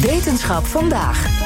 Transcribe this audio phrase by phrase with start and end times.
[0.00, 1.42] Wetenschap vandaag.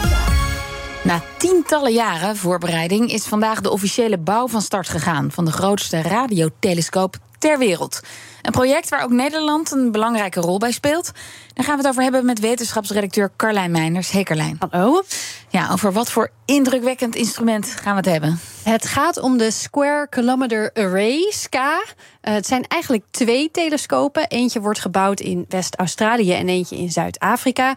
[1.04, 6.02] Na tientallen jaren voorbereiding is vandaag de officiële bouw van start gegaan van de grootste
[6.02, 8.00] radiotelescoop ter wereld.
[8.48, 11.12] Een project waar ook Nederland een belangrijke rol bij speelt.
[11.54, 14.10] Daar gaan we het over hebben met wetenschapsredacteur Carlijn Meiners.
[14.10, 14.58] Hey Carlijn.
[14.68, 15.02] Hallo.
[15.50, 18.40] Ja, over wat voor indrukwekkend instrument gaan we het hebben?
[18.62, 21.82] Het gaat om de Square Kilometer Array, SCA.
[22.28, 24.28] Uh, het zijn eigenlijk twee telescopen.
[24.28, 27.74] Eentje wordt gebouwd in West-Australië en eentje in Zuid-Afrika.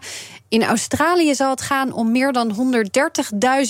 [0.48, 2.74] In Australië zal het gaan om meer dan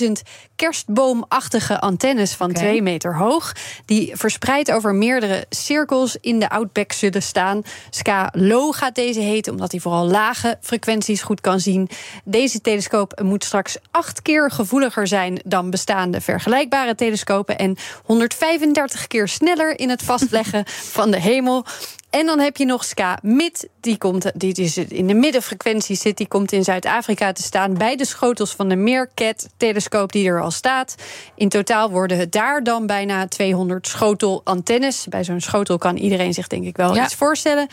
[0.04, 0.12] 130.000
[0.56, 2.62] kerstboomachtige antennes van okay.
[2.62, 3.52] 2 meter hoog.
[3.84, 7.62] Die verspreid over meerdere cirkels in de Outback zullen staan.
[7.90, 11.88] SCA Low gaat deze heten, omdat hij vooral lage frequenties goed kan zien.
[12.24, 17.58] Deze telescoop moet straks acht keer gevoeliger zijn dan bestaande vergelijkbare telescopen.
[17.58, 20.64] En 135 keer sneller in het vastleggen
[20.98, 21.64] van de hemel.
[22.12, 23.68] En dan heb je nog Ska Mid.
[23.80, 26.16] Die, komt, die is in de middenfrequentie zit.
[26.16, 27.74] Die komt in Zuid-Afrika te staan.
[27.74, 30.94] Bij de schotels van de Meerkat-telescoop die er al staat.
[31.34, 35.06] In totaal worden het daar dan bijna 200 schotelantennes.
[35.08, 37.66] Bij zo'n schotel kan iedereen zich denk ik wel iets voorstellen.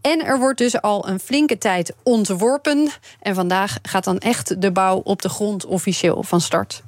[0.00, 2.88] En er wordt dus al een flinke tijd ontworpen.
[3.20, 6.82] En vandaag gaat dan echt de bouw op de grond officieel van start.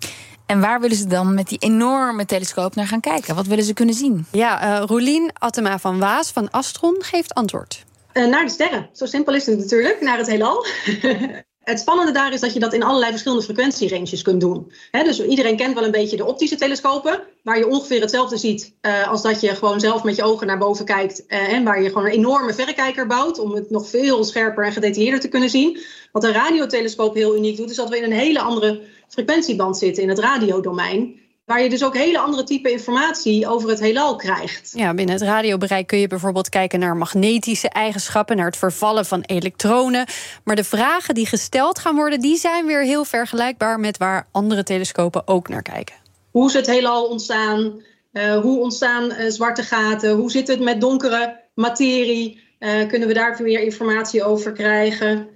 [0.47, 3.35] En waar willen ze dan met die enorme telescoop naar gaan kijken?
[3.35, 4.27] Wat willen ze kunnen zien?
[4.31, 7.85] Ja, uh, Roelien Attema van Waas van Astron geeft antwoord.
[8.13, 8.89] Uh, naar de sterren.
[8.93, 10.67] Zo simpel is het natuurlijk, naar het heelal.
[11.69, 14.73] Het spannende daar is dat je dat in allerlei verschillende frequentieranges kunt doen.
[14.91, 19.09] dus iedereen kent wel een beetje de optische telescopen, waar je ongeveer hetzelfde ziet uh,
[19.09, 21.27] als dat je gewoon zelf met je ogen naar boven kijkt.
[21.27, 25.21] En waar je gewoon een enorme verrekijker bouwt om het nog veel scherper en gedetailleerder
[25.21, 25.81] te kunnen zien.
[26.13, 30.03] Wat een radiotelescoop heel uniek doet, is dat we in een hele andere frequentieband zitten
[30.03, 31.21] in het radiodomein.
[31.49, 34.73] Waar je dus ook hele andere type informatie over het heelal krijgt.
[34.75, 39.23] Ja, binnen het radiobereik kun je bijvoorbeeld kijken naar magnetische eigenschappen, naar het vervallen van
[39.27, 40.07] elektronen.
[40.45, 44.63] Maar de vragen die gesteld gaan worden, die zijn weer heel vergelijkbaar met waar andere
[44.63, 45.95] telescopen ook naar kijken.
[46.31, 47.83] Hoe is het heelal ontstaan?
[48.13, 50.11] Uh, hoe ontstaan uh, zwarte gaten?
[50.11, 52.41] Hoe zit het met donkere materie?
[52.59, 55.29] Uh, kunnen we daar meer informatie over krijgen?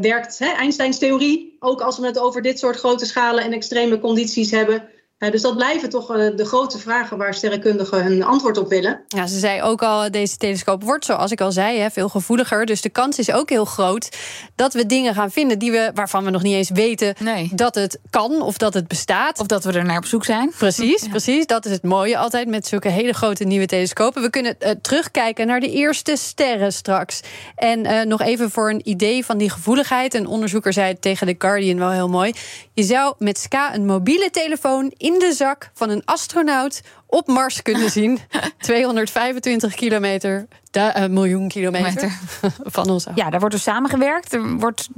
[0.00, 3.98] werkt hè, Einsteins theorie, ook als we het over dit soort grote schalen en extreme
[3.98, 4.88] condities hebben?
[5.20, 9.00] Uh, dus dat blijven toch uh, de grote vragen waar sterrenkundigen hun antwoord op willen.
[9.08, 12.66] Ja, ze zei ook al, deze telescoop wordt, zoals ik al zei, hè, veel gevoeliger.
[12.66, 14.16] Dus de kans is ook heel groot
[14.54, 17.50] dat we dingen gaan vinden die we, waarvan we nog niet eens weten nee.
[17.54, 19.40] dat het kan of dat het bestaat.
[19.40, 20.52] Of dat we er naar op zoek zijn.
[20.58, 21.08] Precies, ja.
[21.08, 21.46] precies.
[21.46, 24.22] Dat is het mooie altijd met zulke hele grote nieuwe telescopen.
[24.22, 27.20] We kunnen uh, terugkijken naar de eerste sterren straks.
[27.56, 30.14] En nog even voor een idee van die gevoeligheid.
[30.14, 32.32] Een onderzoeker zei het tegen The Guardian wel heel mooi.
[32.72, 37.62] Je zou met SCA een mobiele telefoon in de zak van een astronaut op Mars
[37.62, 38.18] kunnen zien.
[38.58, 42.18] 225 kilometer, een miljoen kilometer
[42.76, 43.16] van ons af.
[43.16, 44.32] Ja, daar wordt dus samengewerkt.
[44.32, 44.88] Er wordt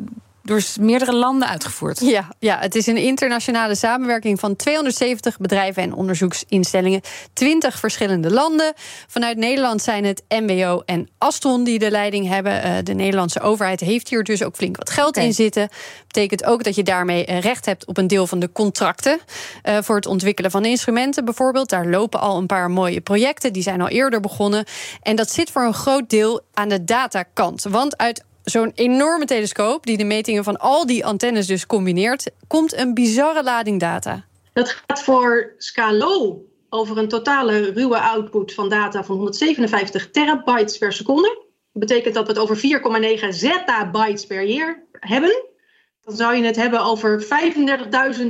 [0.42, 2.00] door meerdere landen uitgevoerd.
[2.00, 7.00] Ja, ja, het is een internationale samenwerking van 270 bedrijven en onderzoeksinstellingen.
[7.32, 8.72] 20 verschillende landen.
[9.06, 12.66] Vanuit Nederland zijn het MBO en Astron die de leiding hebben.
[12.66, 15.25] Uh, de Nederlandse overheid heeft hier dus ook flink wat geld okay.
[15.25, 15.69] in zitten.
[16.06, 19.20] Betekent ook dat je daarmee recht hebt op een deel van de contracten.
[19.69, 21.69] Uh, voor het ontwikkelen van instrumenten bijvoorbeeld.
[21.69, 23.53] Daar lopen al een paar mooie projecten.
[23.53, 24.64] Die zijn al eerder begonnen.
[25.03, 27.62] En dat zit voor een groot deel aan de datakant.
[27.62, 32.76] Want uit zo'n enorme telescoop, die de metingen van al die antennes dus combineert, komt
[32.76, 34.25] een bizarre lading data.
[34.53, 40.92] Dat gaat voor Scalo over een totale ruwe output van data van 157 terabytes per
[40.92, 41.47] seconde.
[41.72, 42.56] Dat betekent dat we het over
[43.22, 45.50] 4,9 zettabytes per jaar hebben.
[46.03, 47.28] Dan zou je het hebben over 35.000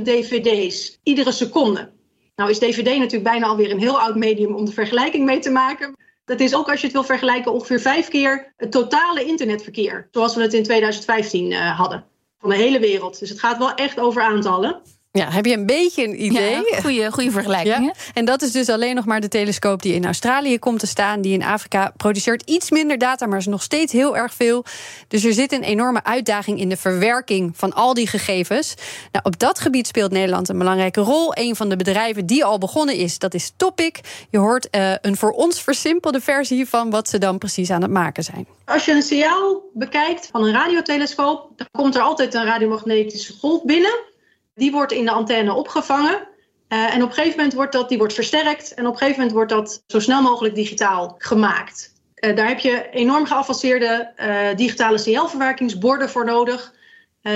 [0.03, 1.91] dvd's iedere seconde.
[2.35, 5.49] Nou is dvd natuurlijk bijna alweer een heel oud medium om de vergelijking mee te
[5.49, 5.95] maken.
[6.25, 10.07] Dat is ook als je het wil vergelijken ongeveer vijf keer het totale internetverkeer.
[10.11, 12.05] Zoals we het in 2015 uh, hadden.
[12.37, 13.19] Van de hele wereld.
[13.19, 14.81] Dus het gaat wel echt over aantallen.
[15.17, 16.71] Ja, heb je een beetje een idee?
[16.71, 17.85] Ja, goede, goede vergelijking.
[17.85, 17.93] Ja.
[18.13, 21.21] En dat is dus alleen nog maar de telescoop die in Australië komt te staan.
[21.21, 24.65] Die in Afrika produceert iets minder data, maar is nog steeds heel erg veel.
[25.07, 28.73] Dus er zit een enorme uitdaging in de verwerking van al die gegevens.
[29.11, 31.37] Nou, op dat gebied speelt Nederland een belangrijke rol.
[31.37, 33.99] Een van de bedrijven die al begonnen is, dat is Topic.
[34.29, 37.91] Je hoort uh, een voor ons versimpelde versie van wat ze dan precies aan het
[37.91, 38.47] maken zijn.
[38.65, 43.63] Als je een signaal bekijkt van een radiotelescoop, dan komt er altijd een radiomagnetische golf
[43.63, 44.11] binnen.
[44.55, 46.27] Die wordt in de antenne opgevangen.
[46.73, 48.73] Uh, en op een gegeven moment wordt dat, die wordt versterkt.
[48.73, 51.93] En op een gegeven moment wordt dat zo snel mogelijk digitaal gemaakt.
[52.15, 56.73] Uh, daar heb je enorm geavanceerde uh, digitale CL-verwerkingsborden voor nodig.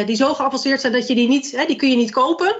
[0.05, 2.55] die zo geavanceerd zijn dat je die niet, hè, die kun je niet kopen.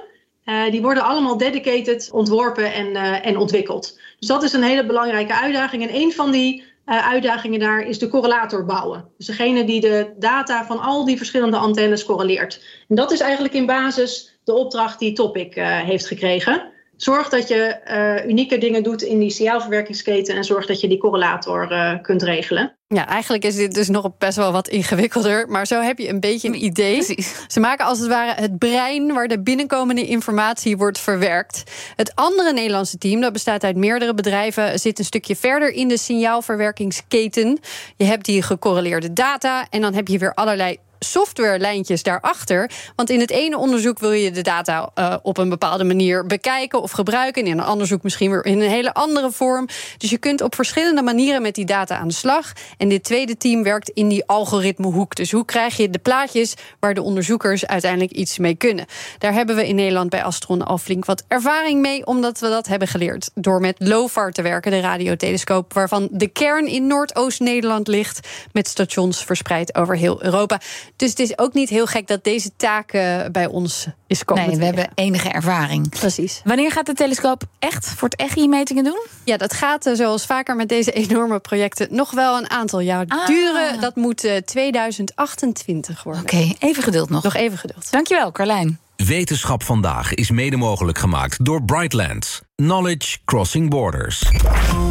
[0.72, 4.00] die worden allemaal dedicated ontworpen en, en ontwikkeld.
[4.20, 5.84] Dus dat is een hele belangrijke uitdaging.
[5.84, 9.10] En een van die uitdagingen daar is de correlator bouwen.
[9.18, 12.64] Dus degene die de data van al die verschillende antennes correleert.
[12.88, 16.72] En dat is eigenlijk in basis de opdracht die Topic heeft gekregen.
[16.98, 20.98] Zorg dat je uh, unieke dingen doet in die signaalverwerkingsketen en zorg dat je die
[20.98, 22.76] correlator uh, kunt regelen.
[22.88, 25.48] Ja, eigenlijk is dit dus nog best wel wat ingewikkelder.
[25.48, 26.94] Maar zo heb je een beetje een idee.
[26.94, 27.46] Precies.
[27.48, 31.64] Ze maken als het ware het brein waar de binnenkomende informatie wordt verwerkt.
[31.96, 35.98] Het andere Nederlandse team, dat bestaat uit meerdere bedrijven, zit een stukje verder in de
[35.98, 37.60] signaalverwerkingsketen.
[37.98, 42.72] Je hebt die gecorreleerde data en dan heb je weer allerlei softwarelijntjes daarachter.
[42.96, 46.82] Want in het ene onderzoek wil je de data uh, op een bepaalde manier bekijken
[46.82, 47.44] of gebruiken.
[47.44, 49.68] En in een onderzoek misschien weer in een hele andere vorm.
[49.98, 52.52] Dus je kunt op verschillende manieren met die data aan de slag.
[52.78, 55.16] En dit tweede team werkt in die algoritmehoek.
[55.16, 58.86] Dus hoe krijg je de plaatjes waar de onderzoekers uiteindelijk iets mee kunnen?
[59.18, 62.68] Daar hebben we in Nederland bij Astron al flink wat ervaring mee, omdat we dat
[62.68, 68.28] hebben geleerd door met LOFAR te werken, de radiotelescoop, waarvan de kern in Noordoost-Nederland ligt,
[68.52, 70.62] met stations verspreid over heel Europa.
[70.98, 74.48] Dus het is ook niet heel gek dat deze taak uh, bij ons is komen.
[74.48, 75.90] Nee, we hebben enige ervaring.
[75.90, 76.42] Precies.
[76.44, 79.06] Wanneer gaat de telescoop echt voor het EGI metingen doen?
[79.24, 83.06] Ja, dat gaat uh, zoals vaker met deze enorme projecten nog wel een aantal jaar
[83.08, 83.28] ah.
[83.28, 83.82] duren.
[83.82, 86.22] Dat moet uh, 2028 worden.
[86.22, 87.24] Oké, okay, even geduld nog.
[87.24, 87.92] Nog even geduld.
[87.92, 88.80] Dankjewel, Carlijn.
[88.96, 92.42] Wetenschap vandaag is mede mogelijk gemaakt door Brightlands.
[92.56, 94.22] Knowledge Crossing Borders.